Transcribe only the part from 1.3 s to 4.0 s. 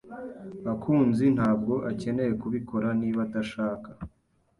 ntabwo akeneye kubikora niba adashaka.